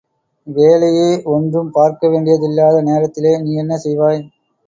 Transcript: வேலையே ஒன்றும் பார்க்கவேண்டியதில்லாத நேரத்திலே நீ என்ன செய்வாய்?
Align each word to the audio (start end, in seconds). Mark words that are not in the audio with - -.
வேலையே 0.47 1.09
ஒன்றும் 1.25 1.69
பார்க்கவேண்டியதில்லாத 1.75 2.81
நேரத்திலே 2.81 3.37
நீ 3.37 3.51
என்ன 3.55 3.77
செய்வாய்? 3.77 4.21